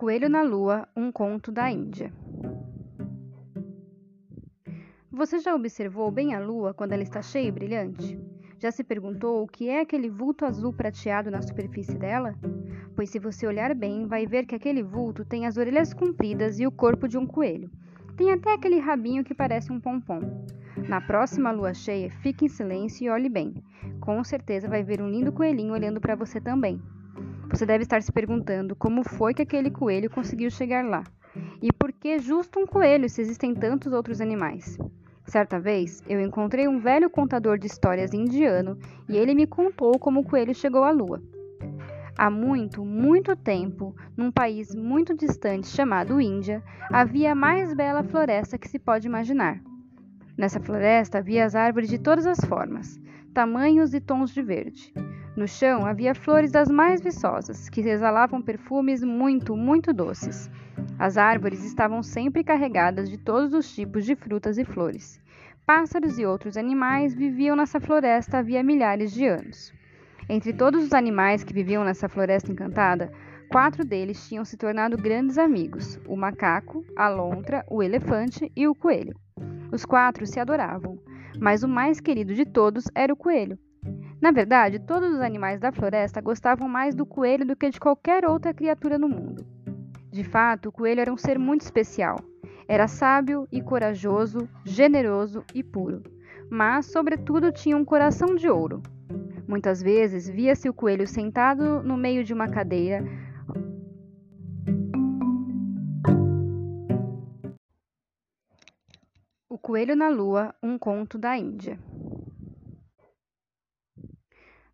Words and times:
Coelho 0.00 0.30
na 0.30 0.40
Lua, 0.40 0.88
um 0.96 1.12
conto 1.12 1.52
da 1.52 1.70
Índia. 1.70 2.10
Você 5.12 5.40
já 5.40 5.54
observou 5.54 6.10
bem 6.10 6.34
a 6.34 6.40
lua 6.40 6.72
quando 6.72 6.92
ela 6.92 7.02
está 7.02 7.20
cheia 7.20 7.48
e 7.48 7.52
brilhante? 7.52 8.18
Já 8.58 8.70
se 8.70 8.82
perguntou 8.82 9.42
o 9.42 9.46
que 9.46 9.68
é 9.68 9.82
aquele 9.82 10.08
vulto 10.08 10.46
azul 10.46 10.72
prateado 10.72 11.30
na 11.30 11.42
superfície 11.42 11.98
dela? 11.98 12.34
Pois 12.96 13.10
se 13.10 13.18
você 13.18 13.46
olhar 13.46 13.74
bem, 13.74 14.06
vai 14.06 14.26
ver 14.26 14.46
que 14.46 14.54
aquele 14.54 14.82
vulto 14.82 15.22
tem 15.22 15.44
as 15.44 15.58
orelhas 15.58 15.92
compridas 15.92 16.58
e 16.58 16.66
o 16.66 16.72
corpo 16.72 17.06
de 17.06 17.18
um 17.18 17.26
coelho. 17.26 17.70
Tem 18.16 18.32
até 18.32 18.54
aquele 18.54 18.78
rabinho 18.78 19.22
que 19.22 19.34
parece 19.34 19.70
um 19.70 19.78
pompom. 19.78 20.46
Na 20.88 21.02
próxima 21.02 21.50
lua 21.50 21.74
cheia, 21.74 22.10
fique 22.22 22.46
em 22.46 22.48
silêncio 22.48 23.04
e 23.04 23.10
olhe 23.10 23.28
bem. 23.28 23.52
Com 24.00 24.24
certeza 24.24 24.66
vai 24.66 24.82
ver 24.82 25.02
um 25.02 25.10
lindo 25.10 25.30
coelhinho 25.30 25.74
olhando 25.74 26.00
para 26.00 26.16
você 26.16 26.40
também. 26.40 26.80
Você 27.50 27.66
deve 27.66 27.82
estar 27.82 28.00
se 28.00 28.12
perguntando 28.12 28.76
como 28.76 29.02
foi 29.02 29.34
que 29.34 29.42
aquele 29.42 29.70
coelho 29.70 30.08
conseguiu 30.08 30.50
chegar 30.50 30.84
lá. 30.84 31.02
E 31.60 31.72
por 31.72 31.92
que 31.92 32.18
justo 32.18 32.58
um 32.58 32.66
coelho 32.66 33.08
se 33.08 33.20
existem 33.20 33.54
tantos 33.54 33.92
outros 33.92 34.20
animais? 34.20 34.78
Certa 35.26 35.60
vez, 35.60 36.02
eu 36.08 36.20
encontrei 36.20 36.66
um 36.66 36.78
velho 36.78 37.10
contador 37.10 37.58
de 37.58 37.66
histórias 37.66 38.14
indiano 38.14 38.78
e 39.08 39.16
ele 39.16 39.34
me 39.34 39.46
contou 39.46 39.98
como 39.98 40.20
o 40.20 40.24
coelho 40.24 40.54
chegou 40.54 40.84
à 40.84 40.90
lua. 40.90 41.22
Há 42.16 42.30
muito, 42.30 42.84
muito 42.84 43.34
tempo, 43.36 43.94
num 44.16 44.30
país 44.30 44.74
muito 44.74 45.14
distante 45.14 45.68
chamado 45.68 46.20
Índia, 46.20 46.62
havia 46.92 47.32
a 47.32 47.34
mais 47.34 47.74
bela 47.74 48.02
floresta 48.02 48.58
que 48.58 48.68
se 48.68 48.78
pode 48.78 49.06
imaginar. 49.06 49.60
Nessa 50.36 50.60
floresta 50.60 51.18
havia 51.18 51.44
as 51.44 51.54
árvores 51.54 51.88
de 51.88 51.98
todas 51.98 52.26
as 52.26 52.40
formas, 52.40 53.00
tamanhos 53.32 53.92
e 53.94 54.00
tons 54.00 54.30
de 54.30 54.42
verde. 54.42 54.92
No 55.36 55.46
chão 55.46 55.86
havia 55.86 56.12
flores 56.12 56.50
das 56.50 56.68
mais 56.68 57.00
viçosas, 57.00 57.68
que 57.68 57.80
exalavam 57.80 58.42
perfumes 58.42 59.02
muito, 59.04 59.56
muito 59.56 59.92
doces. 59.92 60.50
As 60.98 61.16
árvores 61.16 61.64
estavam 61.64 62.02
sempre 62.02 62.42
carregadas 62.42 63.08
de 63.08 63.16
todos 63.16 63.54
os 63.54 63.72
tipos 63.72 64.04
de 64.04 64.16
frutas 64.16 64.58
e 64.58 64.64
flores. 64.64 65.20
Pássaros 65.64 66.18
e 66.18 66.26
outros 66.26 66.56
animais 66.56 67.14
viviam 67.14 67.54
nessa 67.54 67.78
floresta 67.78 68.38
havia 68.38 68.62
milhares 68.62 69.12
de 69.12 69.24
anos. 69.24 69.72
Entre 70.28 70.52
todos 70.52 70.82
os 70.82 70.92
animais 70.92 71.44
que 71.44 71.54
viviam 71.54 71.84
nessa 71.84 72.08
floresta 72.08 72.50
encantada, 72.50 73.12
quatro 73.48 73.84
deles 73.84 74.28
tinham 74.28 74.44
se 74.44 74.56
tornado 74.56 74.96
grandes 74.96 75.38
amigos: 75.38 76.00
o 76.08 76.16
macaco, 76.16 76.84
a 76.96 77.08
lontra, 77.08 77.64
o 77.70 77.84
elefante 77.84 78.50
e 78.56 78.66
o 78.66 78.74
coelho. 78.74 79.14
Os 79.70 79.84
quatro 79.84 80.26
se 80.26 80.40
adoravam, 80.40 80.98
mas 81.38 81.62
o 81.62 81.68
mais 81.68 82.00
querido 82.00 82.34
de 82.34 82.44
todos 82.44 82.86
era 82.96 83.12
o 83.12 83.16
coelho. 83.16 83.56
Na 84.20 84.30
verdade, 84.30 84.78
todos 84.78 85.14
os 85.14 85.20
animais 85.20 85.58
da 85.58 85.72
floresta 85.72 86.20
gostavam 86.20 86.68
mais 86.68 86.94
do 86.94 87.06
coelho 87.06 87.46
do 87.46 87.56
que 87.56 87.70
de 87.70 87.80
qualquer 87.80 88.26
outra 88.26 88.52
criatura 88.52 88.98
no 88.98 89.08
mundo. 89.08 89.46
De 90.10 90.22
fato, 90.22 90.68
o 90.68 90.72
coelho 90.72 91.00
era 91.00 91.12
um 91.12 91.16
ser 91.16 91.38
muito 91.38 91.62
especial. 91.62 92.16
Era 92.68 92.86
sábio 92.86 93.48
e 93.50 93.62
corajoso, 93.62 94.48
generoso 94.64 95.42
e 95.54 95.62
puro, 95.62 96.02
mas, 96.50 96.86
sobretudo, 96.86 97.50
tinha 97.50 97.76
um 97.76 97.84
coração 97.84 98.34
de 98.34 98.48
ouro. 98.48 98.82
Muitas 99.48 99.82
vezes 99.82 100.28
via-se 100.28 100.68
o 100.68 100.74
coelho 100.74 101.06
sentado 101.06 101.82
no 101.82 101.96
meio 101.96 102.22
de 102.22 102.34
uma 102.34 102.48
cadeira, 102.48 103.02
O 109.52 109.58
Coelho 109.58 109.96
na 109.96 110.08
Lua, 110.08 110.54
um 110.62 110.78
conto 110.78 111.18
da 111.18 111.36
Índia. 111.36 111.76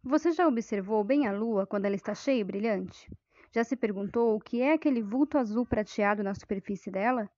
Você 0.08 0.30
já 0.30 0.46
observou 0.46 1.02
bem 1.02 1.26
a 1.26 1.32
lua 1.32 1.66
quando 1.66 1.86
ela 1.86 1.96
está 1.96 2.14
cheia 2.14 2.38
e 2.38 2.44
brilhante? 2.44 3.10
Já 3.52 3.64
se 3.64 3.74
perguntou 3.74 4.36
o 4.36 4.40
que 4.40 4.62
é 4.62 4.74
aquele 4.74 5.02
vulto 5.02 5.36
azul 5.36 5.66
prateado 5.66 6.22
na 6.22 6.32
superfície 6.32 6.92
dela? 6.92 7.28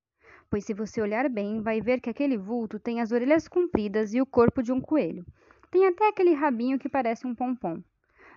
Pois 0.50 0.66
se 0.66 0.74
você 0.74 1.00
olhar 1.00 1.30
bem, 1.30 1.62
vai 1.62 1.80
ver 1.80 1.98
que 1.98 2.10
aquele 2.10 2.36
vulto 2.36 2.78
tem 2.78 3.00
as 3.00 3.10
orelhas 3.10 3.48
compridas 3.48 4.12
e 4.12 4.20
o 4.20 4.26
corpo 4.26 4.62
de 4.62 4.70
um 4.70 4.82
coelho. 4.82 5.24
Tem 5.70 5.86
até 5.86 6.08
aquele 6.08 6.34
rabinho 6.34 6.78
que 6.78 6.90
parece 6.90 7.26
um 7.26 7.34
pompom. 7.34 7.82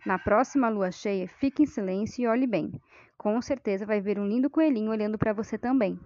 Na 0.06 0.18
próxima 0.18 0.70
lua 0.70 0.91
cheia, 0.91 1.28
fique 1.28 1.64
em 1.64 1.66
silêncio 1.66 2.24
e 2.24 2.28
olhe 2.28 2.47
bem. 2.47 2.72
Com 3.18 3.41
certeza 3.41 3.86
vai 3.86 4.00
ver 4.00 4.18
um 4.18 4.25
lindo 4.25 4.50
coelhinho 4.50 4.91
olhando 4.91 5.18
para 5.18 5.34
você 5.34 5.58
também. 5.58 6.00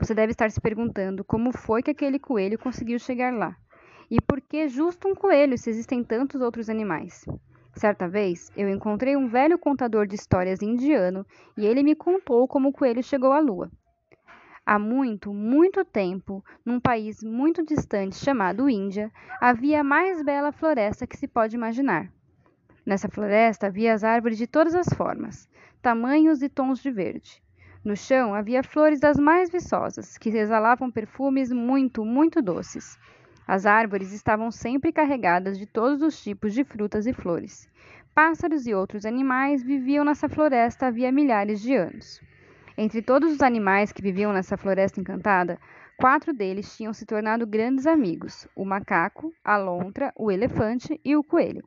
Você 0.00 0.12
deve 0.16 0.32
estar 0.32 0.50
se 0.50 0.60
perguntando 0.60 1.22
como 1.22 1.56
foi 1.56 1.80
que 1.80 1.92
aquele 1.92 2.18
coelho 2.18 2.58
conseguiu 2.58 2.98
chegar 2.98 3.32
lá. 3.32 3.56
E 4.10 4.20
por 4.20 4.40
que 4.40 4.66
justo 4.66 5.06
um 5.06 5.14
coelho 5.14 5.56
se 5.56 5.70
existem 5.70 6.02
tantos 6.02 6.40
outros 6.40 6.68
animais? 6.68 7.24
Certa 7.74 8.06
vez, 8.06 8.50
eu 8.56 8.68
encontrei 8.68 9.16
um 9.16 9.28
velho 9.28 9.58
contador 9.58 10.06
de 10.06 10.14
histórias 10.14 10.62
indiano 10.62 11.26
e 11.56 11.66
ele 11.66 11.82
me 11.82 11.94
contou 11.94 12.46
como 12.46 12.68
o 12.68 12.72
coelho 12.72 13.02
chegou 13.02 13.32
à 13.32 13.40
lua. 13.40 13.70
Há 14.64 14.78
muito, 14.78 15.32
muito 15.32 15.84
tempo, 15.84 16.44
num 16.64 16.78
país 16.78 17.22
muito 17.22 17.64
distante 17.64 18.14
chamado 18.16 18.70
Índia, 18.70 19.10
havia 19.40 19.80
a 19.80 19.84
mais 19.84 20.22
bela 20.22 20.52
floresta 20.52 21.06
que 21.06 21.16
se 21.16 21.26
pode 21.26 21.56
imaginar. 21.56 22.12
Nessa 22.86 23.08
floresta 23.08 23.66
havia 23.66 23.94
as 23.94 24.04
árvores 24.04 24.38
de 24.38 24.46
todas 24.46 24.74
as 24.74 24.88
formas, 24.96 25.48
tamanhos 25.80 26.42
e 26.42 26.48
tons 26.48 26.80
de 26.80 26.90
verde. 26.90 27.42
No 27.84 27.96
chão 27.96 28.34
havia 28.34 28.62
flores 28.62 29.00
das 29.00 29.16
mais 29.16 29.50
viçosas, 29.50 30.16
que 30.16 30.28
exalavam 30.28 30.90
perfumes 30.90 31.50
muito, 31.50 32.04
muito 32.04 32.40
doces. 32.40 32.96
As 33.46 33.66
árvores 33.66 34.12
estavam 34.12 34.50
sempre 34.50 34.92
carregadas 34.92 35.58
de 35.58 35.66
todos 35.66 36.00
os 36.00 36.22
tipos 36.22 36.54
de 36.54 36.62
frutas 36.64 37.06
e 37.06 37.12
flores. 37.12 37.68
Pássaros 38.14 38.66
e 38.66 38.74
outros 38.74 39.04
animais 39.04 39.62
viviam 39.62 40.04
nessa 40.04 40.28
floresta 40.28 40.86
havia 40.86 41.10
milhares 41.10 41.60
de 41.60 41.74
anos. 41.74 42.20
Entre 42.78 43.02
todos 43.02 43.32
os 43.32 43.42
animais 43.42 43.90
que 43.90 44.00
viviam 44.00 44.32
nessa 44.32 44.56
floresta 44.56 45.00
encantada, 45.00 45.58
quatro 45.98 46.32
deles 46.32 46.76
tinham 46.76 46.92
se 46.92 47.04
tornado 47.04 47.46
grandes 47.46 47.86
amigos: 47.86 48.46
o 48.54 48.64
macaco, 48.64 49.32
a 49.44 49.56
lontra, 49.56 50.12
o 50.16 50.30
elefante 50.30 51.00
e 51.04 51.16
o 51.16 51.24
coelho. 51.24 51.66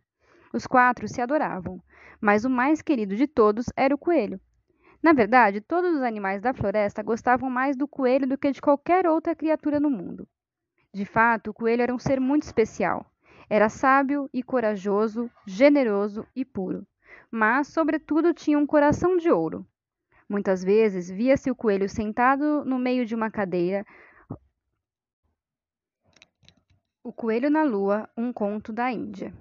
Os 0.53 0.65
quatro 0.65 1.07
se 1.07 1.21
adoravam, 1.21 1.81
mas 2.21 2.45
o 2.45 2.49
mais 2.49 2.81
querido 2.81 3.15
de 3.15 3.27
todos 3.27 3.65
era 3.75 3.93
o 3.93 3.97
coelho. 3.97 4.39
Na 5.03 5.13
verdade, 5.13 5.61
todos 5.61 5.93
os 5.93 6.01
animais 6.01 6.41
da 6.41 6.53
floresta 6.53 7.03
gostavam 7.03 7.49
mais 7.49 7.75
do 7.75 7.87
coelho 7.87 8.25
do 8.25 8.37
que 8.37 8.51
de 8.51 8.61
qualquer 8.61 9.05
outra 9.05 9.35
criatura 9.35 9.79
no 9.79 9.89
mundo. 9.89 10.27
De 10.95 11.03
fato, 11.03 11.49
o 11.49 11.53
coelho 11.53 11.81
era 11.81 11.93
um 11.93 11.99
ser 11.99 12.21
muito 12.21 12.43
especial. 12.43 13.05
Era 13.49 13.67
sábio 13.67 14.29
e 14.31 14.41
corajoso, 14.41 15.29
generoso 15.45 16.25
e 16.33 16.45
puro, 16.45 16.87
mas, 17.29 17.67
sobretudo, 17.67 18.33
tinha 18.33 18.57
um 18.57 18.65
coração 18.65 19.17
de 19.17 19.29
ouro. 19.29 19.67
Muitas 20.29 20.63
vezes 20.63 21.09
via-se 21.09 21.51
o 21.51 21.55
coelho 21.55 21.89
sentado 21.89 22.63
no 22.63 22.79
meio 22.79 23.05
de 23.05 23.13
uma 23.13 23.29
cadeira. 23.29 23.85
O 27.03 27.11
Coelho 27.11 27.49
na 27.49 27.63
Lua, 27.63 28.09
um 28.15 28.31
conto 28.31 28.71
da 28.71 28.89
Índia. 28.89 29.33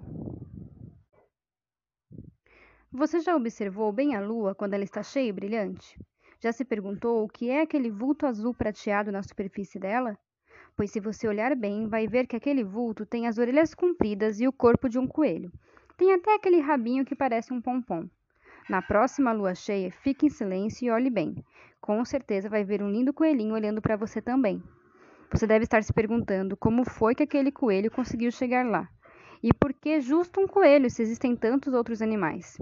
Você 2.91 3.21
já 3.21 3.33
observou 3.33 3.93
bem 3.93 4.13
a 4.13 4.19
lua 4.19 4.53
quando 4.53 4.73
ela 4.73 4.83
está 4.83 5.01
cheia 5.01 5.29
e 5.29 5.31
brilhante? 5.31 5.97
Já 6.41 6.51
se 6.51 6.65
perguntou 6.65 7.23
o 7.23 7.29
que 7.29 7.49
é 7.49 7.61
aquele 7.61 7.89
vulto 7.89 8.25
azul 8.25 8.53
prateado 8.53 9.09
na 9.09 9.23
superfície 9.23 9.79
dela? 9.79 10.19
Pois 10.75 10.91
se 10.91 10.99
você 10.99 11.27
olhar 11.27 11.55
bem, 11.55 11.87
vai 11.87 12.07
ver 12.07 12.27
que 12.27 12.35
aquele 12.35 12.63
vulto 12.63 13.05
tem 13.05 13.27
as 13.27 13.37
orelhas 13.37 13.73
compridas 13.73 14.39
e 14.39 14.47
o 14.47 14.53
corpo 14.53 14.89
de 14.89 14.99
um 14.99 15.07
coelho. 15.07 15.51
Tem 15.97 16.13
até 16.13 16.35
aquele 16.35 16.59
rabinho 16.59 17.05
que 17.05 17.15
parece 17.15 17.53
um 17.53 17.61
pompom. 17.61 18.07
Na 18.69 18.81
próxima 18.81 19.31
lua 19.31 19.55
cheia, 19.55 19.91
fique 19.91 20.25
em 20.25 20.29
silêncio 20.29 20.87
e 20.87 20.91
olhe 20.91 21.09
bem. 21.09 21.35
Com 21.79 22.03
certeza 22.03 22.49
vai 22.49 22.63
ver 22.63 22.83
um 22.83 22.89
lindo 22.89 23.13
coelhinho 23.13 23.53
olhando 23.53 23.81
para 23.81 23.95
você 23.95 24.21
também. 24.21 24.61
Você 25.31 25.47
deve 25.47 25.63
estar 25.63 25.83
se 25.83 25.93
perguntando 25.93 26.57
como 26.57 26.83
foi 26.83 27.15
que 27.15 27.23
aquele 27.23 27.51
coelho 27.51 27.91
conseguiu 27.91 28.31
chegar 28.31 28.65
lá. 28.65 28.89
E 29.41 29.53
por 29.53 29.73
que 29.73 30.01
justo 30.01 30.41
um 30.41 30.47
coelho 30.47 30.89
se 30.89 31.01
existem 31.01 31.35
tantos 31.35 31.73
outros 31.73 32.01
animais? 32.01 32.57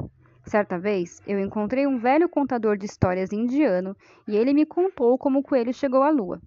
Certa 0.46 0.78
vez, 0.78 1.22
eu 1.26 1.40
encontrei 1.40 1.88
um 1.88 1.98
velho 1.98 2.28
contador 2.28 2.78
de 2.78 2.86
histórias 2.86 3.32
indiano 3.32 3.96
e 4.28 4.36
ele 4.36 4.54
me 4.54 4.66
contou 4.66 5.18
como 5.18 5.40
o 5.40 5.44
coelho 5.44 5.74
chegou 5.74 6.04
à 6.04 6.10
lua. 6.10 6.42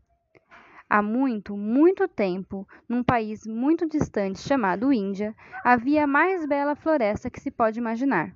Há 0.88 1.02
muito, 1.02 1.56
muito 1.56 2.06
tempo, 2.06 2.66
num 2.88 3.02
país 3.02 3.44
muito 3.44 3.88
distante 3.88 4.38
chamado 4.38 4.92
Índia, 4.92 5.34
havia 5.64 6.04
a 6.04 6.06
mais 6.06 6.46
bela 6.46 6.76
floresta 6.76 7.28
que 7.28 7.40
se 7.40 7.50
pode 7.50 7.80
imaginar. 7.80 8.32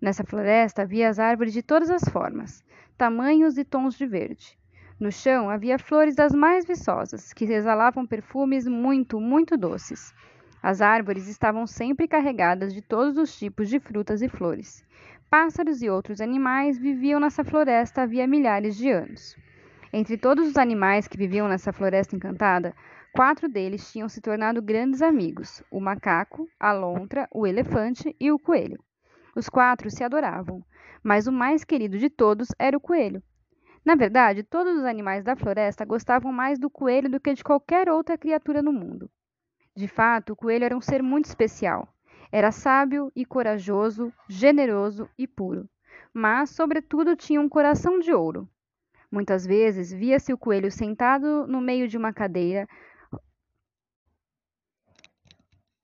Nessa 0.00 0.24
floresta 0.24 0.82
havia 0.82 1.08
as 1.08 1.20
árvores 1.20 1.52
de 1.52 1.62
todas 1.62 1.88
as 1.88 2.02
formas, 2.02 2.64
tamanhos 2.96 3.56
e 3.56 3.64
tons 3.64 3.94
de 3.94 4.06
verde. 4.06 4.58
No 4.98 5.12
chão 5.12 5.48
havia 5.48 5.78
flores 5.78 6.16
das 6.16 6.32
mais 6.32 6.66
viçosas, 6.66 7.32
que 7.32 7.44
exalavam 7.44 8.04
perfumes 8.04 8.66
muito, 8.66 9.20
muito 9.20 9.56
doces. 9.56 10.12
As 10.60 10.80
árvores 10.80 11.28
estavam 11.28 11.64
sempre 11.64 12.08
carregadas 12.08 12.74
de 12.74 12.82
todos 12.82 13.16
os 13.16 13.38
tipos 13.38 13.68
de 13.68 13.78
frutas 13.78 14.20
e 14.20 14.28
flores. 14.28 14.84
Pássaros 15.30 15.80
e 15.80 15.88
outros 15.88 16.20
animais 16.20 16.76
viviam 16.76 17.20
nessa 17.20 17.44
floresta 17.44 18.02
havia 18.02 18.26
milhares 18.26 18.76
de 18.76 18.90
anos. 18.90 19.36
Entre 19.90 20.18
todos 20.18 20.46
os 20.46 20.56
animais 20.58 21.08
que 21.08 21.16
viviam 21.16 21.48
nessa 21.48 21.72
floresta 21.72 22.14
encantada, 22.14 22.74
quatro 23.14 23.48
deles 23.48 23.90
tinham 23.90 24.06
se 24.06 24.20
tornado 24.20 24.60
grandes 24.60 25.00
amigos: 25.00 25.62
o 25.70 25.80
macaco, 25.80 26.46
a 26.60 26.72
lontra, 26.72 27.26
o 27.32 27.46
elefante 27.46 28.14
e 28.20 28.30
o 28.30 28.38
coelho. 28.38 28.78
Os 29.34 29.48
quatro 29.48 29.90
se 29.90 30.04
adoravam, 30.04 30.62
mas 31.02 31.26
o 31.26 31.32
mais 31.32 31.64
querido 31.64 31.96
de 31.96 32.10
todos 32.10 32.48
era 32.58 32.76
o 32.76 32.80
coelho. 32.80 33.22
Na 33.82 33.94
verdade, 33.94 34.42
todos 34.42 34.76
os 34.76 34.84
animais 34.84 35.24
da 35.24 35.34
floresta 35.34 35.86
gostavam 35.86 36.30
mais 36.30 36.58
do 36.58 36.68
coelho 36.68 37.08
do 37.08 37.18
que 37.18 37.32
de 37.32 37.42
qualquer 37.42 37.88
outra 37.88 38.18
criatura 38.18 38.60
no 38.60 38.72
mundo. 38.72 39.10
De 39.74 39.88
fato, 39.88 40.34
o 40.34 40.36
coelho 40.36 40.64
era 40.64 40.76
um 40.76 40.82
ser 40.82 41.02
muito 41.02 41.24
especial. 41.24 41.88
Era 42.30 42.52
sábio 42.52 43.10
e 43.16 43.24
corajoso, 43.24 44.12
generoso 44.28 45.08
e 45.16 45.26
puro, 45.26 45.66
mas, 46.12 46.50
sobretudo, 46.50 47.16
tinha 47.16 47.40
um 47.40 47.48
coração 47.48 47.98
de 47.98 48.12
ouro. 48.12 48.46
Muitas 49.10 49.46
vezes 49.46 49.92
via-se 49.92 50.32
o 50.32 50.38
coelho 50.38 50.70
sentado 50.70 51.46
no 51.46 51.60
meio 51.60 51.88
de 51.88 51.96
uma 51.96 52.12
cadeira. 52.12 52.66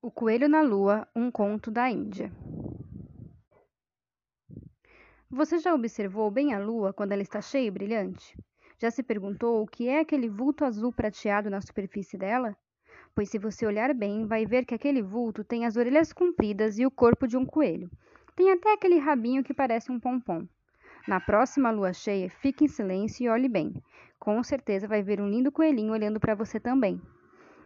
O 0.03 0.11
Coelho 0.11 0.49
na 0.49 0.61
Lua, 0.61 1.09
um 1.17 1.31
conto 1.31 1.71
da 1.71 1.91
Índia. 1.91 2.31
Você 5.31 5.59
já 5.59 5.75
observou 5.75 6.31
bem 6.31 6.53
a 6.55 6.59
lua 6.59 6.93
quando 6.93 7.13
ela 7.13 7.23
está 7.23 7.41
cheia 7.41 7.67
e 7.67 7.71
brilhante? 7.71 8.37
Já 8.79 8.91
se 8.91 9.03
perguntou 9.03 9.63
o 9.63 9.67
que 9.67 9.89
é 9.89 10.01
aquele 10.01 10.29
vulto 10.29 10.65
azul 10.65 10.93
prateado 10.93 11.49
na 11.49 11.61
superfície 11.61 12.19
dela? 12.19 12.55
pois 13.15 13.31
se 13.31 13.39
você 13.39 13.65
olhar 13.65 13.95
bem, 13.95 14.27
vai 14.27 14.45
ver 14.45 14.65
que 14.65 14.75
aquele 14.75 15.01
vulto 15.01 15.45
tem 15.45 15.65
as 15.65 15.77
orelhas 15.77 16.13
compridas 16.13 16.79
e 16.79 16.85
o 16.85 16.91
corpo 16.91 17.29
de 17.29 17.37
um 17.37 17.47
coelho. 17.47 17.91
Tem 18.35 18.51
até 18.51 18.73
aquele 18.73 18.99
rabinho 18.99 19.45
que 19.45 19.55
parece 19.55 19.93
um 19.93 20.01
pompom. 20.01 20.47
Na 21.07 21.21
próxima 21.21 21.71
lua 21.71 21.93
cheia, 21.93 22.31
fique 22.31 22.65
em 22.65 22.69
silêncio 22.69 23.25
e 23.25 23.29
olhe 23.29 23.47
bem. 23.47 23.75
Com 24.19 24.43
certeza 24.43 24.89
vai 24.89 25.03
ver 25.03 25.21
um 25.21 25.29
lindo 25.29 25.53
coelhinho 25.53 25.93
olhando 25.93 26.19
para 26.19 26.35
você 26.35 26.59
também. 26.59 26.99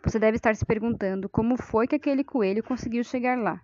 Você 0.04 0.18
deve 0.18 0.36
estar 0.36 0.56
se 0.56 0.66
perguntando 0.66 1.28
como 1.28 1.56
foi 1.56 1.86
que 1.86 1.94
aquele 1.94 2.24
coelho 2.24 2.64
conseguiu 2.64 3.04
chegar 3.04 3.38
lá. 3.38 3.60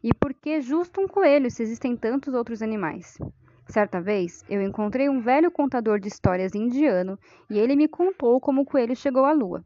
E 0.00 0.14
por 0.14 0.32
que 0.32 0.60
justo 0.60 1.00
um 1.00 1.08
coelho 1.08 1.50
se 1.50 1.62
existem 1.62 1.96
tantos 1.96 2.34
outros 2.34 2.62
animais? 2.62 3.18
Certa 3.66 4.00
vez, 4.00 4.44
eu 4.48 4.62
encontrei 4.62 5.08
um 5.08 5.20
velho 5.20 5.50
contador 5.50 5.98
de 5.98 6.06
histórias 6.06 6.54
indiano 6.54 7.18
e 7.50 7.58
ele 7.58 7.74
me 7.74 7.88
contou 7.88 8.40
como 8.40 8.62
o 8.62 8.64
coelho 8.64 8.94
chegou 8.94 9.24
à 9.24 9.32
lua. 9.32 9.64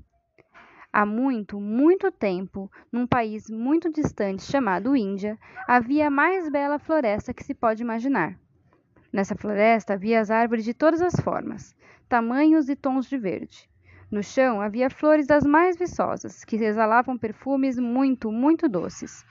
Há 0.91 1.05
muito, 1.05 1.61
muito 1.61 2.11
tempo, 2.11 2.71
num 2.91 3.07
país 3.07 3.51
muito 3.51 3.93
distante 3.93 4.43
chamado 4.43 4.97
Índia, 4.97 5.39
havia 5.69 6.07
a 6.07 6.11
mais 6.11 6.49
bela 6.49 6.79
floresta 6.79 7.35
que 7.35 7.45
se 7.45 7.55
pode 7.55 7.83
imaginar. 7.83 8.39
Nessa 9.13 9.35
floresta 9.35 9.95
havia 9.95 10.21
as 10.21 10.31
árvores 10.31 10.65
de 10.65 10.73
todas 10.73 11.03
as 11.03 11.15
formas, 11.17 11.75
tamanhos 12.09 12.69
e 12.69 12.77
tons 12.77 13.09
de 13.09 13.19
verde. 13.19 13.69
No 14.09 14.23
chão 14.23 14.61
havia 14.61 14.89
flores 14.89 15.27
das 15.27 15.45
mais 15.45 15.77
viçosas, 15.77 16.45
que 16.45 16.57
exalavam 16.57 17.19
perfumes 17.19 17.79
muito, 17.79 18.31
muito 18.31 18.69
doces. 18.69 19.25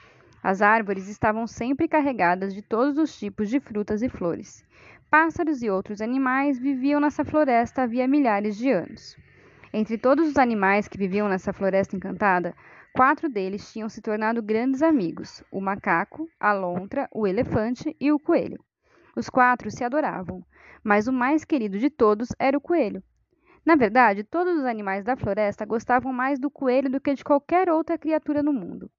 As 0.43 0.61
árvores 0.61 1.07
estavam 1.07 1.47
sempre 1.47 1.87
carregadas 1.87 2.53
de 2.53 2.61
todos 2.61 2.97
os 2.97 3.17
tipos 3.17 3.49
de 3.49 3.59
frutas 3.59 4.01
e 4.01 4.09
flores. 4.09 4.65
Pássaros 5.09 5.61
e 5.61 5.69
outros 5.69 6.01
animais 6.01 6.59
viviam 6.59 6.99
nessa 6.99 7.23
floresta 7.23 7.83
havia 7.83 8.07
milhares 8.07 8.57
de 8.57 8.69
anos. 8.71 9.17
Entre 9.73 9.97
todos 9.97 10.27
os 10.27 10.37
animais 10.37 10.87
que 10.87 10.97
viviam 10.97 11.29
nessa 11.29 11.53
floresta 11.53 11.95
encantada, 11.95 12.53
quatro 12.93 13.29
deles 13.29 13.71
tinham 13.71 13.87
se 13.87 14.01
tornado 14.01 14.41
grandes 14.41 14.81
amigos: 14.81 15.43
o 15.51 15.61
macaco, 15.61 16.29
a 16.39 16.53
lontra, 16.53 17.07
o 17.11 17.25
elefante 17.25 17.95
e 17.99 18.11
o 18.11 18.19
coelho. 18.19 18.59
Os 19.19 19.29
quatro 19.29 19.69
se 19.69 19.83
adoravam, 19.83 20.45
mas 20.81 21.05
o 21.05 21.11
mais 21.11 21.43
querido 21.43 21.77
de 21.77 21.89
todos 21.89 22.29
era 22.39 22.57
o 22.57 22.61
coelho. 22.61 23.03
Na 23.65 23.75
verdade, 23.75 24.23
todos 24.23 24.57
os 24.57 24.63
animais 24.63 25.03
da 25.03 25.17
floresta 25.17 25.65
gostavam 25.65 26.13
mais 26.13 26.39
do 26.39 26.49
coelho 26.49 26.89
do 26.89 27.01
que 27.01 27.13
de 27.13 27.21
qualquer 27.21 27.69
outra 27.69 27.97
criatura 27.97 28.41
no 28.41 28.53
mundo. 28.53 28.89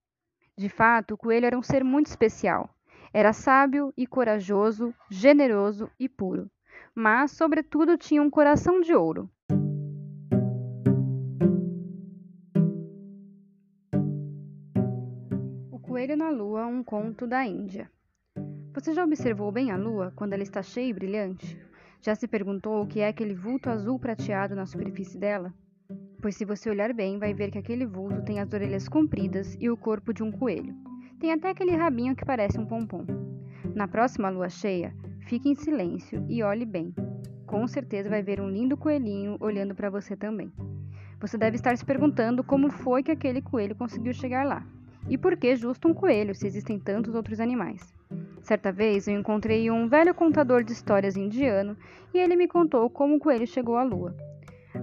De 0.58 0.68
fato, 0.68 1.14
o 1.14 1.16
coelho 1.16 1.46
era 1.46 1.58
um 1.58 1.62
ser 1.62 1.82
muito 1.82 2.08
especial. 2.08 2.68
Era 3.14 3.32
sábio 3.32 3.94
e 3.96 4.06
corajoso, 4.06 4.94
generoso 5.10 5.90
e 5.98 6.06
puro, 6.06 6.50
mas, 6.94 7.30
sobretudo, 7.30 7.96
tinha 7.96 8.20
um 8.20 8.28
coração 8.28 8.82
de 8.82 8.94
ouro. 8.94 9.30
Coelho 15.90 16.16
na 16.16 16.30
Lua, 16.30 16.66
um 16.66 16.84
conto 16.84 17.26
da 17.26 17.44
Índia. 17.44 17.90
Você 18.72 18.94
já 18.94 19.04
observou 19.04 19.50
bem 19.50 19.72
a 19.72 19.76
lua 19.76 20.12
quando 20.14 20.32
ela 20.32 20.44
está 20.44 20.62
cheia 20.62 20.88
e 20.88 20.92
brilhante? 20.92 21.58
Já 22.00 22.14
se 22.14 22.28
perguntou 22.28 22.80
o 22.80 22.86
que 22.86 23.00
é 23.00 23.08
aquele 23.08 23.34
vulto 23.34 23.68
azul 23.68 23.98
prateado 23.98 24.54
na 24.54 24.64
superfície 24.64 25.18
dela? 25.18 25.52
Pois 26.22 26.36
se 26.36 26.44
você 26.44 26.70
olhar 26.70 26.94
bem, 26.94 27.18
vai 27.18 27.34
ver 27.34 27.50
que 27.50 27.58
aquele 27.58 27.84
vulto 27.84 28.22
tem 28.22 28.38
as 28.38 28.52
orelhas 28.52 28.88
compridas 28.88 29.56
e 29.58 29.68
o 29.68 29.76
corpo 29.76 30.14
de 30.14 30.22
um 30.22 30.30
coelho. 30.30 30.72
Tem 31.18 31.32
até 31.32 31.50
aquele 31.50 31.72
rabinho 31.72 32.14
que 32.14 32.24
parece 32.24 32.60
um 32.60 32.64
pompom. 32.64 33.04
Na 33.74 33.88
próxima 33.88 34.30
lua 34.30 34.48
cheia, 34.48 34.94
fique 35.26 35.48
em 35.48 35.56
silêncio 35.56 36.24
e 36.28 36.40
olhe 36.40 36.64
bem. 36.64 36.94
Com 37.46 37.66
certeza 37.66 38.08
vai 38.08 38.22
ver 38.22 38.40
um 38.40 38.48
lindo 38.48 38.76
coelhinho 38.76 39.36
olhando 39.40 39.74
para 39.74 39.90
você 39.90 40.14
também. 40.14 40.52
Você 41.18 41.36
deve 41.36 41.56
estar 41.56 41.76
se 41.76 41.84
perguntando 41.84 42.44
como 42.44 42.70
foi 42.70 43.02
que 43.02 43.10
aquele 43.10 43.42
coelho 43.42 43.74
conseguiu 43.74 44.12
chegar 44.12 44.46
lá. 44.46 44.64
E 45.08 45.18
por 45.18 45.36
que 45.36 45.56
justo 45.56 45.88
um 45.88 45.92
coelho, 45.92 46.36
se 46.36 46.46
existem 46.46 46.78
tantos 46.78 47.16
outros 47.16 47.40
animais? 47.40 47.98
Certa 48.50 48.72
vez 48.72 49.06
eu 49.06 49.16
encontrei 49.16 49.70
um 49.70 49.86
velho 49.86 50.12
contador 50.12 50.64
de 50.64 50.72
histórias 50.72 51.16
indiano 51.16 51.76
e 52.12 52.18
ele 52.18 52.34
me 52.34 52.48
contou 52.48 52.90
como 52.90 53.14
o 53.14 53.20
coelho 53.20 53.46
chegou 53.46 53.76
à 53.76 53.84
lua. 53.84 54.12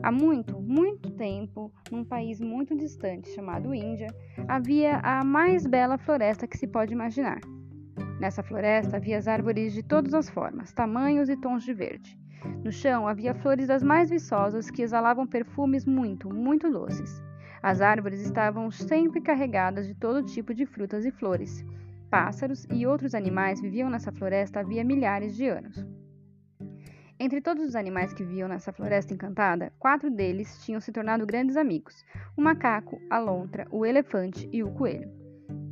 Há 0.01 0.09
muito, 0.09 0.57
muito 0.61 1.11
tempo, 1.11 1.69
num 1.91 2.05
país 2.05 2.39
muito 2.39 2.73
distante 2.77 3.27
chamado 3.31 3.75
Índia, 3.75 4.07
havia 4.47 4.99
a 4.99 5.21
mais 5.21 5.67
bela 5.67 5.97
floresta 5.97 6.47
que 6.47 6.57
se 6.57 6.65
pode 6.65 6.93
imaginar. 6.93 7.41
Nessa 8.21 8.41
floresta 8.41 8.95
havia 8.95 9.17
as 9.17 9.27
árvores 9.27 9.73
de 9.73 9.83
todas 9.83 10.13
as 10.13 10.29
formas, 10.29 10.71
tamanhos 10.71 11.27
e 11.27 11.35
tons 11.35 11.65
de 11.65 11.73
verde. 11.73 12.17
No 12.63 12.71
chão 12.71 13.05
havia 13.05 13.35
flores 13.35 13.67
das 13.67 13.83
mais 13.83 14.09
viçosas 14.09 14.71
que 14.71 14.81
exalavam 14.81 15.27
perfumes 15.27 15.85
muito, 15.85 16.33
muito 16.33 16.71
doces. 16.71 17.21
As 17.61 17.81
árvores 17.81 18.21
estavam 18.21 18.71
sempre 18.71 19.19
carregadas 19.19 19.85
de 19.85 19.93
todo 19.93 20.23
tipo 20.23 20.53
de 20.53 20.65
frutas 20.65 21.03
e 21.03 21.11
flores. 21.11 21.65
Pássaros 22.09 22.65
e 22.71 22.87
outros 22.87 23.13
animais 23.13 23.59
viviam 23.59 23.89
nessa 23.89 24.13
floresta 24.13 24.61
havia 24.61 24.83
milhares 24.83 25.35
de 25.35 25.47
anos. 25.47 25.85
Entre 27.19 27.41
todos 27.41 27.65
os 27.65 27.75
animais 27.75 28.13
que 28.13 28.23
viviam 28.23 28.47
nessa 28.47 28.71
floresta 28.71 29.13
encantada, 29.13 29.73
quatro 29.77 30.09
deles 30.09 30.63
tinham 30.63 30.79
se 30.79 30.91
tornado 30.91 31.25
grandes 31.25 31.57
amigos: 31.57 32.05
o 32.37 32.41
macaco, 32.41 33.01
a 33.09 33.19
lontra, 33.19 33.67
o 33.71 33.85
elefante 33.85 34.47
e 34.53 34.63
o 34.63 34.71
coelho. 34.71 35.11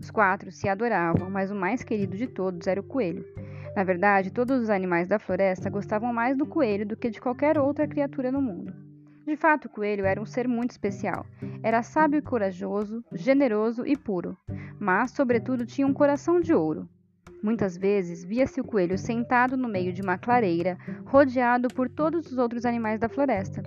Os 0.02 0.12
quatro 0.12 0.52
se 0.52 0.68
adoravam, 0.68 1.30
mas 1.30 1.52
o 1.52 1.56
mais 1.56 1.84
querido 1.84 2.18
de 2.18 2.28
todos 2.28 2.68
era 2.68 2.82
o 2.82 2.84
coelho. 2.84 3.26
Na 3.74 3.84
verdade, 3.84 4.32
todos 4.32 4.62
os 4.62 4.70
animais 4.70 5.08
da 5.08 5.20
floresta 5.20 5.70
gostavam 5.70 6.12
mais 6.12 6.36
do 6.36 6.46
coelho 6.46 6.86
do 6.86 6.98
que 6.98 7.10
de 7.10 7.22
qualquer 7.22 7.58
outra 7.58 7.88
criatura 7.88 8.32
no 8.32 8.42
mundo. 8.42 8.74
De 9.26 9.36
fato, 9.36 9.66
o 9.66 9.70
coelho 9.70 10.06
era 10.06 10.22
um 10.22 10.26
ser 10.26 10.48
muito 10.48 10.72
especial. 10.72 11.26
Era 11.64 11.82
sábio 11.82 12.20
e 12.20 12.22
corajoso, 12.22 13.04
generoso 13.12 13.86
e 13.86 13.98
puro, 13.98 14.38
mas, 14.86 15.10
sobretudo, 15.10 15.66
tinha 15.66 15.88
um 15.88 15.94
coração 15.94 16.40
de 16.40 16.54
ouro. 16.54 16.88
Muitas 17.42 17.76
vezes 17.76 18.24
via-se 18.24 18.62
o 18.62 18.64
coelho 18.64 19.00
sentado 19.00 19.58
no 19.58 19.68
meio 19.68 19.92
de 19.92 20.04
uma 20.04 20.16
clareira, 20.16 20.78
rodeado 21.06 21.70
por 21.70 21.90
todos 21.90 22.32
os 22.32 22.38
outros 22.38 22.66
animais 22.66 23.00
da 23.00 23.10
floresta. 23.10 23.64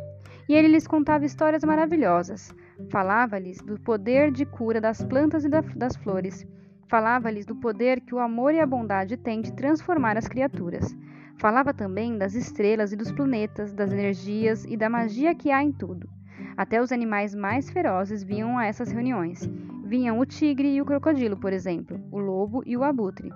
E 0.49 0.55
ele 0.55 0.69
lhes 0.69 0.87
contava 0.87 1.25
histórias 1.25 1.65
maravilhosas. 1.65 2.55
Falava-lhes 2.89 3.59
do 3.59 3.81
poder 3.81 4.31
de 4.31 4.47
cura 4.47 4.81
das 4.81 5.05
plantas 5.05 5.45
e 5.45 5.49
das 5.49 5.97
flores. 5.97 6.47
Falava-lhes 6.87 7.45
do 7.45 7.57
poder 7.57 8.01
que 8.01 8.15
o 8.15 8.21
amor 8.21 8.55
e 8.55 8.61
a 8.61 8.67
bondade 8.67 9.17
têm 9.17 9.41
de 9.41 9.53
transformar 9.53 10.17
as 10.17 10.29
criaturas. 10.29 10.97
Falava 11.37 11.75
também 11.75 12.17
das 12.17 12.35
estrelas 12.35 12.93
e 12.93 12.97
dos 12.97 13.11
planetas, 13.11 13.73
das 13.73 13.93
energias 13.93 14.65
e 14.65 14.77
da 14.77 14.89
magia 14.89 15.35
que 15.35 15.51
há 15.51 15.65
em 15.65 15.73
tudo. 15.73 16.09
Até 16.57 16.81
os 16.81 16.93
animais 16.93 17.35
mais 17.35 17.69
ferozes 17.71 18.23
vinham 18.23 18.57
a 18.57 18.67
essas 18.67 18.93
reuniões. 18.93 19.49
Vinham 19.89 20.19
o 20.19 20.27
tigre 20.27 20.75
e 20.75 20.83
o 20.83 20.85
crocodilo, 20.85 21.35
por 21.35 21.51
exemplo, 21.51 21.99
o 22.13 22.19
lobo 22.19 22.63
e 22.67 22.77
o 22.77 22.85
abutre. 22.85 23.33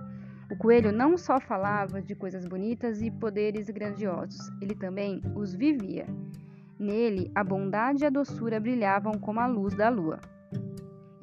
O 0.51 0.57
coelho 0.59 0.93
não 0.93 1.17
só 1.17 1.41
falava 1.41 2.03
de 2.03 2.15
coisas 2.15 2.47
bonitas 2.47 3.01
e 3.01 3.11
poderes 3.11 3.71
grandiosos, 3.71 4.51
ele 4.61 4.75
também 4.75 5.23
os 5.35 5.55
vivia. 5.55 6.07
Nele, 6.79 7.33
a 7.35 7.43
bondade 7.43 8.05
e 8.05 8.07
a 8.07 8.11
doçura 8.11 8.61
brilhavam 8.61 9.13
como 9.15 9.41
a 9.41 9.47
luz 9.47 9.75
da 9.75 9.89
lua. 9.89 10.21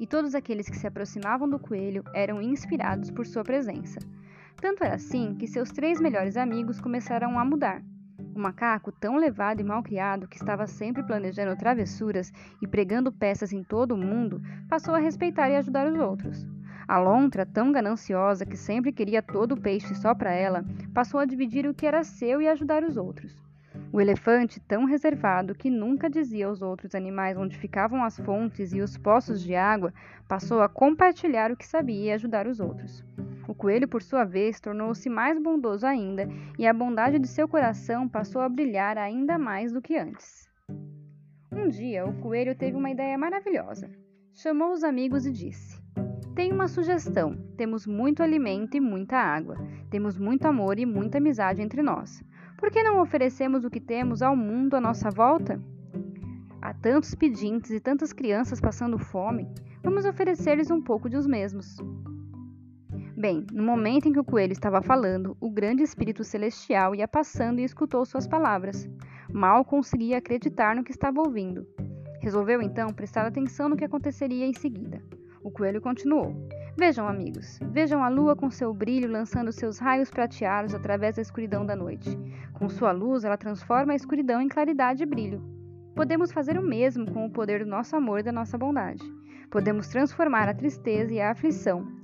E 0.00 0.04
todos 0.04 0.34
aqueles 0.34 0.68
que 0.68 0.76
se 0.76 0.88
aproximavam 0.88 1.48
do 1.48 1.60
coelho 1.60 2.02
eram 2.12 2.42
inspirados 2.42 3.08
por 3.12 3.24
sua 3.24 3.44
presença. 3.44 4.00
Tanto 4.56 4.82
era 4.82 4.96
assim 4.96 5.36
que 5.36 5.46
seus 5.46 5.70
três 5.70 6.00
melhores 6.00 6.36
amigos 6.36 6.80
começaram 6.80 7.38
a 7.38 7.44
mudar. 7.44 7.84
O 8.34 8.38
macaco, 8.38 8.92
tão 8.92 9.16
levado 9.16 9.60
e 9.60 9.64
mal 9.64 9.82
criado 9.82 10.28
que 10.28 10.36
estava 10.36 10.66
sempre 10.66 11.02
planejando 11.02 11.56
travessuras 11.56 12.32
e 12.62 12.66
pregando 12.66 13.10
peças 13.10 13.52
em 13.52 13.62
todo 13.62 13.92
o 13.92 13.98
mundo, 13.98 14.40
passou 14.68 14.94
a 14.94 14.98
respeitar 14.98 15.50
e 15.50 15.56
ajudar 15.56 15.86
os 15.86 15.98
outros. 15.98 16.46
A 16.86 16.98
lontra, 16.98 17.44
tão 17.44 17.70
gananciosa 17.70 18.46
que 18.46 18.56
sempre 18.56 18.92
queria 18.92 19.22
todo 19.22 19.52
o 19.52 19.60
peixe 19.60 19.94
só 19.94 20.14
para 20.14 20.32
ela, 20.32 20.64
passou 20.94 21.20
a 21.20 21.24
dividir 21.24 21.66
o 21.66 21.74
que 21.74 21.86
era 21.86 22.02
seu 22.04 22.40
e 22.40 22.48
ajudar 22.48 22.82
os 22.82 22.96
outros. 22.96 23.36
O 23.92 24.00
elefante, 24.00 24.60
tão 24.60 24.84
reservado 24.84 25.54
que 25.54 25.68
nunca 25.68 26.08
dizia 26.08 26.46
aos 26.46 26.62
outros 26.62 26.94
animais 26.94 27.36
onde 27.36 27.58
ficavam 27.58 28.04
as 28.04 28.16
fontes 28.18 28.72
e 28.72 28.80
os 28.80 28.96
poços 28.96 29.42
de 29.42 29.54
água, 29.54 29.92
passou 30.28 30.62
a 30.62 30.68
compartilhar 30.68 31.50
o 31.50 31.56
que 31.56 31.66
sabia 31.66 32.06
e 32.06 32.12
ajudar 32.12 32.46
os 32.46 32.60
outros. 32.60 33.04
O 33.50 33.54
coelho, 33.54 33.88
por 33.88 34.00
sua 34.00 34.24
vez, 34.24 34.60
tornou-se 34.60 35.10
mais 35.10 35.36
bondoso 35.36 35.84
ainda, 35.84 36.28
e 36.56 36.64
a 36.64 36.72
bondade 36.72 37.18
de 37.18 37.26
seu 37.26 37.48
coração 37.48 38.08
passou 38.08 38.40
a 38.42 38.48
brilhar 38.48 38.96
ainda 38.96 39.36
mais 39.36 39.72
do 39.72 39.82
que 39.82 39.96
antes. 39.96 40.48
Um 41.50 41.66
dia, 41.68 42.06
o 42.06 42.14
coelho 42.20 42.54
teve 42.54 42.76
uma 42.76 42.92
ideia 42.92 43.18
maravilhosa. 43.18 43.90
Chamou 44.32 44.70
os 44.70 44.84
amigos 44.84 45.26
e 45.26 45.32
disse: 45.32 45.82
Tenho 46.36 46.54
uma 46.54 46.68
sugestão. 46.68 47.36
Temos 47.56 47.88
muito 47.88 48.22
alimento 48.22 48.76
e 48.76 48.80
muita 48.80 49.16
água. 49.16 49.56
Temos 49.90 50.16
muito 50.16 50.46
amor 50.46 50.78
e 50.78 50.86
muita 50.86 51.18
amizade 51.18 51.60
entre 51.60 51.82
nós. 51.82 52.22
Por 52.56 52.70
que 52.70 52.84
não 52.84 53.02
oferecemos 53.02 53.64
o 53.64 53.70
que 53.70 53.80
temos 53.80 54.22
ao 54.22 54.36
mundo 54.36 54.76
à 54.76 54.80
nossa 54.80 55.10
volta? 55.10 55.60
Há 56.62 56.72
tantos 56.72 57.16
pedintes 57.16 57.72
e 57.72 57.80
tantas 57.80 58.12
crianças 58.12 58.60
passando 58.60 58.96
fome. 58.96 59.48
Vamos 59.82 60.04
oferecer-lhes 60.04 60.70
um 60.70 60.80
pouco 60.80 61.10
de 61.10 61.16
os 61.16 61.26
mesmos. 61.26 61.78
Bem, 63.20 63.44
no 63.52 63.62
momento 63.62 64.08
em 64.08 64.12
que 64.14 64.18
o 64.18 64.24
coelho 64.24 64.54
estava 64.54 64.80
falando, 64.80 65.36
o 65.38 65.50
grande 65.50 65.82
espírito 65.82 66.24
celestial 66.24 66.94
ia 66.94 67.06
passando 67.06 67.58
e 67.58 67.64
escutou 67.64 68.02
suas 68.06 68.26
palavras. 68.26 68.88
Mal 69.30 69.62
conseguia 69.62 70.16
acreditar 70.16 70.74
no 70.74 70.82
que 70.82 70.90
estava 70.90 71.20
ouvindo. 71.20 71.66
Resolveu 72.22 72.62
então 72.62 72.88
prestar 72.94 73.26
atenção 73.26 73.68
no 73.68 73.76
que 73.76 73.84
aconteceria 73.84 74.46
em 74.46 74.54
seguida. 74.54 75.02
O 75.42 75.50
coelho 75.50 75.82
continuou: 75.82 76.34
Vejam, 76.78 77.06
amigos, 77.06 77.58
vejam 77.70 78.02
a 78.02 78.08
lua 78.08 78.34
com 78.34 78.50
seu 78.50 78.72
brilho 78.72 79.12
lançando 79.12 79.52
seus 79.52 79.78
raios 79.78 80.08
prateados 80.08 80.74
através 80.74 81.16
da 81.16 81.20
escuridão 81.20 81.66
da 81.66 81.76
noite. 81.76 82.18
Com 82.54 82.70
sua 82.70 82.90
luz, 82.90 83.22
ela 83.22 83.36
transforma 83.36 83.92
a 83.92 83.96
escuridão 83.96 84.40
em 84.40 84.48
claridade 84.48 85.02
e 85.02 85.06
brilho. 85.06 85.42
Podemos 85.94 86.32
fazer 86.32 86.58
o 86.58 86.66
mesmo 86.66 87.04
com 87.12 87.26
o 87.26 87.30
poder 87.30 87.66
do 87.66 87.70
nosso 87.70 87.94
amor 87.94 88.20
e 88.20 88.22
da 88.22 88.32
nossa 88.32 88.56
bondade. 88.56 89.04
Podemos 89.50 89.88
transformar 89.88 90.48
a 90.48 90.54
tristeza 90.54 91.12
e 91.12 91.20
a 91.20 91.32
aflição. 91.32 91.99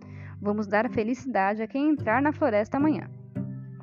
Vamos 0.47 0.69
dar 0.69 0.89
felicidade 0.89 1.61
a 1.61 1.67
quem 1.67 1.89
entrar 1.89 2.23
na 2.23 2.31
floresta 2.31 2.77
amanhã. 2.77 3.11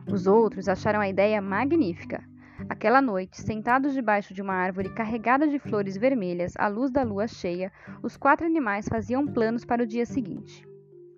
Os 0.09 0.27
outros 0.27 0.69
acharam 0.69 1.01
a 1.01 1.09
ideia 1.09 1.41
magnífica. 1.41 2.23
Aquela 2.69 3.01
noite, 3.01 3.41
sentados 3.41 3.93
debaixo 3.93 4.33
de 4.33 4.41
uma 4.41 4.53
árvore 4.53 4.87
carregada 4.93 5.45
de 5.45 5.59
flores 5.59 5.97
vermelhas 5.97 6.53
à 6.57 6.69
luz 6.69 6.89
da 6.89 7.03
lua 7.03 7.27
cheia, 7.27 7.69
os 8.01 8.15
quatro 8.15 8.45
animais 8.45 8.87
faziam 8.87 9.27
planos 9.27 9.65
para 9.65 9.83
o 9.83 9.85
dia 9.85 10.05
seguinte. 10.05 10.65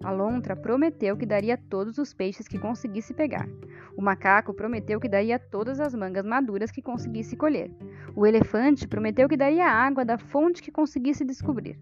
A 0.03 0.11
lontra 0.11 0.55
prometeu 0.55 1.15
que 1.15 1.27
daria 1.27 1.55
todos 1.69 1.99
os 1.99 2.11
peixes 2.11 2.47
que 2.47 2.57
conseguisse 2.57 3.13
pegar. 3.13 3.47
O 3.95 4.01
macaco 4.01 4.51
prometeu 4.51 4.99
que 4.99 5.07
daria 5.07 5.37
todas 5.37 5.79
as 5.79 5.93
mangas 5.93 6.25
maduras 6.25 6.71
que 6.71 6.81
conseguisse 6.81 7.37
colher. 7.37 7.69
O 8.15 8.25
elefante 8.25 8.87
prometeu 8.87 9.29
que 9.29 9.37
daria 9.37 9.67
água 9.67 10.03
da 10.03 10.17
fonte 10.17 10.63
que 10.63 10.71
conseguisse 10.71 11.23
descobrir. 11.23 11.77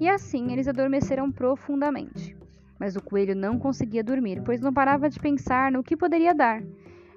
E 0.00 0.08
assim 0.08 0.50
eles 0.50 0.66
adormeceram 0.66 1.30
profundamente. 1.30 2.40
Mas 2.82 2.96
o 2.96 3.00
coelho 3.00 3.36
não 3.36 3.60
conseguia 3.60 4.02
dormir, 4.02 4.42
pois 4.44 4.60
não 4.60 4.72
parava 4.72 5.08
de 5.08 5.20
pensar 5.20 5.70
no 5.70 5.84
que 5.84 5.96
poderia 5.96 6.34
dar. 6.34 6.64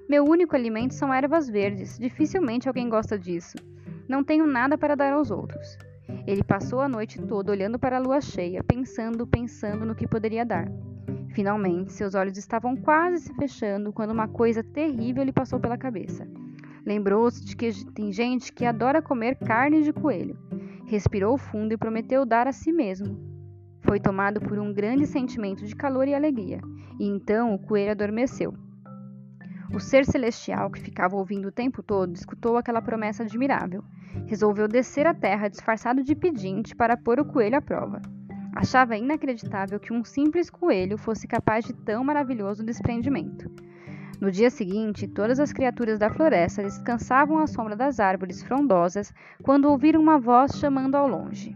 Meu 0.08 0.22
único 0.22 0.54
alimento 0.54 0.94
são 0.94 1.12
ervas 1.12 1.48
verdes. 1.48 1.98
Dificilmente 1.98 2.68
alguém 2.68 2.88
gosta 2.88 3.18
disso. 3.18 3.56
Não 4.08 4.22
tenho 4.22 4.46
nada 4.46 4.78
para 4.78 4.94
dar 4.94 5.12
aos 5.12 5.32
outros. 5.32 5.76
Ele 6.24 6.44
passou 6.44 6.80
a 6.80 6.88
noite 6.88 7.20
toda 7.20 7.50
olhando 7.50 7.80
para 7.80 7.96
a 7.96 8.00
lua 8.00 8.20
cheia, 8.20 8.62
pensando, 8.62 9.26
pensando 9.26 9.84
no 9.84 9.96
que 9.96 10.06
poderia 10.06 10.46
dar. 10.46 10.70
Finalmente, 11.30 11.92
seus 11.92 12.14
olhos 12.14 12.38
estavam 12.38 12.76
quase 12.76 13.24
se 13.24 13.34
fechando 13.34 13.92
quando 13.92 14.12
uma 14.12 14.28
coisa 14.28 14.62
terrível 14.62 15.24
lhe 15.24 15.32
passou 15.32 15.58
pela 15.58 15.76
cabeça. 15.76 16.28
Lembrou-se 16.86 17.44
de 17.44 17.56
que 17.56 17.72
tem 17.86 18.12
gente 18.12 18.52
que 18.52 18.64
adora 18.64 19.02
comer 19.02 19.34
carne 19.34 19.82
de 19.82 19.92
coelho. 19.92 20.38
Respirou 20.86 21.36
fundo 21.36 21.72
e 21.72 21.76
prometeu 21.76 22.24
dar 22.24 22.46
a 22.46 22.52
si 22.52 22.70
mesmo. 22.70 23.35
Foi 23.86 24.00
tomado 24.00 24.40
por 24.40 24.58
um 24.58 24.72
grande 24.72 25.06
sentimento 25.06 25.64
de 25.64 25.76
calor 25.76 26.08
e 26.08 26.14
alegria, 26.14 26.60
e 26.98 27.06
então 27.06 27.54
o 27.54 27.58
coelho 27.58 27.92
adormeceu. 27.92 28.52
O 29.72 29.78
ser 29.78 30.04
celestial, 30.04 30.70
que 30.70 30.80
ficava 30.80 31.16
ouvindo 31.16 31.48
o 31.48 31.52
tempo 31.52 31.82
todo, 31.82 32.14
escutou 32.14 32.56
aquela 32.56 32.82
promessa 32.82 33.22
admirável. 33.22 33.84
Resolveu 34.26 34.66
descer 34.66 35.06
à 35.06 35.14
terra 35.14 35.48
disfarçado 35.48 36.02
de 36.02 36.14
pedinte 36.14 36.74
para 36.74 36.96
pôr 36.96 37.20
o 37.20 37.24
coelho 37.24 37.58
à 37.58 37.62
prova. 37.62 38.02
Achava 38.54 38.96
inacreditável 38.96 39.78
que 39.78 39.92
um 39.92 40.02
simples 40.02 40.50
coelho 40.50 40.98
fosse 40.98 41.28
capaz 41.28 41.64
de 41.64 41.72
tão 41.72 42.02
maravilhoso 42.02 42.64
desprendimento. 42.64 43.50
No 44.20 44.30
dia 44.30 44.50
seguinte, 44.50 45.06
todas 45.06 45.38
as 45.38 45.52
criaturas 45.52 45.98
da 45.98 46.10
floresta 46.10 46.62
descansavam 46.62 47.38
à 47.38 47.46
sombra 47.46 47.76
das 47.76 48.00
árvores 48.00 48.42
frondosas 48.42 49.12
quando 49.42 49.66
ouviram 49.66 50.00
uma 50.00 50.18
voz 50.18 50.52
chamando 50.58 50.94
ao 50.94 51.06
longe. 51.06 51.54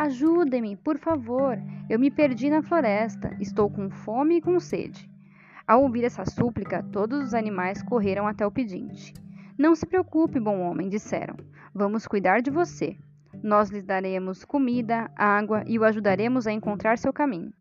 Ajude-me, 0.00 0.76
por 0.76 0.96
favor! 0.96 1.58
Eu 1.86 1.98
me 1.98 2.10
perdi 2.10 2.48
na 2.48 2.62
floresta. 2.62 3.36
Estou 3.38 3.68
com 3.68 3.90
fome 3.90 4.36
e 4.36 4.40
com 4.40 4.58
sede. 4.58 5.10
Ao 5.66 5.82
ouvir 5.82 6.04
essa 6.04 6.24
súplica, 6.24 6.82
todos 6.82 7.20
os 7.22 7.34
animais 7.34 7.82
correram 7.82 8.26
até 8.26 8.46
o 8.46 8.50
pedinte. 8.50 9.12
Não 9.58 9.74
se 9.74 9.84
preocupe, 9.84 10.40
bom 10.40 10.58
homem, 10.60 10.88
disseram. 10.88 11.36
Vamos 11.74 12.06
cuidar 12.06 12.40
de 12.40 12.50
você. 12.50 12.96
Nós 13.42 13.68
lhe 13.68 13.82
daremos 13.82 14.42
comida, 14.42 15.10
água 15.14 15.64
e 15.66 15.78
o 15.78 15.84
ajudaremos 15.84 16.46
a 16.46 16.52
encontrar 16.52 16.96
seu 16.96 17.12
caminho. 17.12 17.52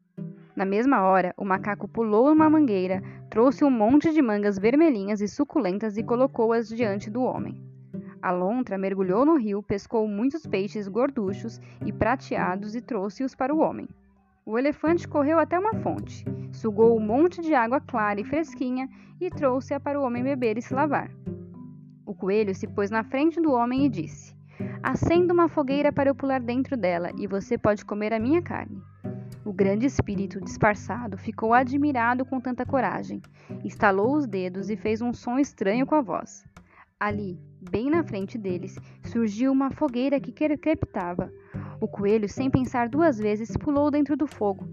Na 0.55 0.63
mesma 0.63 1.01
hora, 1.01 1.33
o 1.35 1.43
macaco 1.43 1.89
pulou 1.89 2.29
numa 2.29 2.49
mangueira, 2.49 3.03
trouxe 3.29 3.65
um 3.65 3.69
monte 3.69 4.13
de 4.13 4.21
mangas 4.21 4.57
vermelhinhas 4.57 5.19
e 5.19 5.27
suculentas 5.27 5.97
e 5.97 6.03
colocou-as 6.03 6.69
diante 6.69 7.09
do 7.09 7.21
homem. 7.21 7.61
A 8.21 8.31
lontra 8.31 8.77
mergulhou 8.77 9.25
no 9.25 9.37
rio, 9.37 9.63
pescou 9.63 10.07
muitos 10.07 10.45
peixes 10.45 10.87
gorduchos 10.87 11.59
e 11.85 11.93
prateados 11.93 12.75
e 12.75 12.81
trouxe-os 12.81 13.33
para 13.33 13.55
o 13.55 13.59
homem. 13.59 13.87
O 14.45 14.57
elefante 14.57 15.07
correu 15.07 15.39
até 15.39 15.57
uma 15.57 15.75
fonte, 15.75 16.25
sugou 16.51 16.97
um 16.97 16.99
monte 16.99 17.39
de 17.41 17.53
água 17.53 17.79
clara 17.79 18.19
e 18.19 18.25
fresquinha 18.25 18.89
e 19.21 19.29
trouxe-a 19.29 19.79
para 19.79 19.99
o 19.99 20.03
homem 20.03 20.23
beber 20.23 20.57
e 20.57 20.61
se 20.61 20.73
lavar. 20.73 21.09
O 22.05 22.13
coelho 22.13 22.53
se 22.53 22.67
pôs 22.67 22.89
na 22.89 23.03
frente 23.03 23.39
do 23.39 23.53
homem 23.53 23.85
e 23.85 23.89
disse: 23.89 24.35
Acenda 24.83 25.33
uma 25.33 25.47
fogueira 25.47 25.91
para 25.91 26.09
eu 26.09 26.15
pular 26.15 26.41
dentro 26.41 26.75
dela, 26.75 27.11
e 27.17 27.27
você 27.27 27.57
pode 27.57 27.85
comer 27.85 28.11
a 28.11 28.19
minha 28.19 28.41
carne. 28.41 28.81
O 29.45 29.53
grande 29.53 29.85
espírito 29.85 30.41
disfarçado 30.41 31.17
ficou 31.17 31.53
admirado 31.53 32.25
com 32.25 32.41
tanta 32.41 32.65
coragem, 32.65 33.21
estalou 33.63 34.15
os 34.15 34.27
dedos 34.27 34.69
e 34.69 34.75
fez 34.75 35.01
um 35.01 35.13
som 35.13 35.39
estranho 35.39 35.85
com 35.85 35.95
a 35.95 36.01
voz. 36.01 36.43
Ali, 36.99 37.39
bem 37.61 37.89
na 37.89 38.03
frente 38.03 38.37
deles, 38.37 38.77
surgiu 39.03 39.51
uma 39.51 39.69
fogueira 39.69 40.19
que 40.19 40.31
crepitava. 40.31 41.31
O 41.81 41.87
coelho, 41.87 42.27
sem 42.27 42.49
pensar 42.49 42.89
duas 42.89 43.17
vezes, 43.17 43.55
pulou 43.57 43.89
dentro 43.89 44.15
do 44.15 44.27
fogo. 44.27 44.67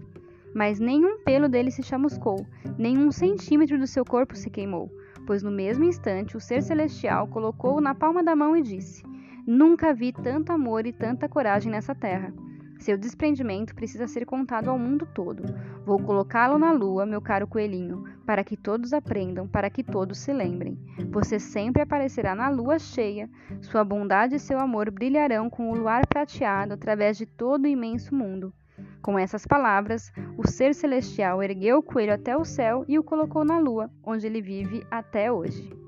Mas 0.53 0.79
nenhum 0.79 1.19
pelo 1.23 1.47
dele 1.47 1.71
se 1.71 1.83
chamuscou, 1.83 2.45
nenhum 2.77 3.11
centímetro 3.11 3.77
do 3.77 3.85
seu 3.85 4.03
corpo 4.03 4.35
se 4.35 4.49
queimou, 4.49 4.91
pois 5.25 5.43
no 5.43 5.51
mesmo 5.51 5.83
instante 5.83 6.37
o 6.37 6.39
ser 6.39 6.61
celestial 6.63 7.27
colocou-o 7.27 7.81
na 7.81 7.93
palma 7.93 8.23
da 8.23 8.35
mão 8.35 8.55
e 8.55 8.61
disse: 8.61 9.03
Nunca 9.45 9.93
vi 9.93 10.11
tanto 10.11 10.51
amor 10.51 10.85
e 10.85 10.93
tanta 10.93 11.29
coragem 11.29 11.71
nessa 11.71 11.93
terra. 11.93 12.33
Seu 12.79 12.97
desprendimento 12.97 13.73
precisa 13.75 14.07
ser 14.07 14.25
contado 14.25 14.69
ao 14.69 14.77
mundo 14.77 15.07
todo. 15.13 15.43
Vou 15.85 15.99
colocá-lo 15.99 16.57
na 16.57 16.71
lua, 16.71 17.05
meu 17.05 17.21
caro 17.21 17.47
coelhinho, 17.47 18.03
para 18.25 18.43
que 18.43 18.55
todos 18.55 18.93
aprendam, 18.93 19.47
para 19.47 19.69
que 19.69 19.83
todos 19.83 20.19
se 20.19 20.31
lembrem. 20.31 20.77
Você 21.09 21.39
sempre 21.39 21.81
aparecerá 21.81 22.35
na 22.35 22.49
lua 22.49 22.79
cheia, 22.79 23.29
sua 23.61 23.83
bondade 23.83 24.35
e 24.35 24.39
seu 24.39 24.59
amor 24.59 24.91
brilharão 24.91 25.49
com 25.49 25.71
o 25.71 25.75
luar 25.75 26.05
prateado 26.07 26.73
através 26.73 27.17
de 27.17 27.25
todo 27.25 27.65
o 27.65 27.67
imenso 27.67 28.13
mundo. 28.13 28.53
Com 29.01 29.17
essas 29.17 29.45
palavras, 29.45 30.11
o 30.37 30.47
ser 30.47 30.75
celestial 30.75 31.41
ergueu 31.41 31.77
o 31.79 31.83
coelho 31.83 32.13
até 32.13 32.37
o 32.37 32.45
céu 32.45 32.85
e 32.87 32.99
o 32.99 33.03
colocou 33.03 33.43
na 33.43 33.57
lua, 33.57 33.89
onde 34.03 34.27
ele 34.27 34.41
vive 34.41 34.85
até 34.91 35.31
hoje. 35.31 35.86